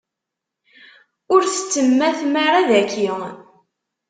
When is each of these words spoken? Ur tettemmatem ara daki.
Ur 1.33 1.41
tettemmatem 1.45 2.33
ara 2.45 2.61
daki. 2.69 3.07